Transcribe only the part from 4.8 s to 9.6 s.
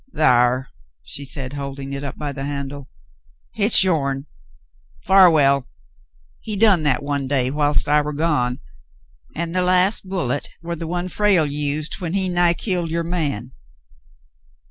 Farwell, he done that one day whilst I war gone, an'